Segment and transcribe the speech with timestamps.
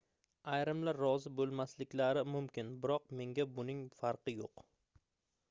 [0.51, 4.67] ayrimlar rozi boʻlmasliklari mumkin biroq menga buning farqi yoʻq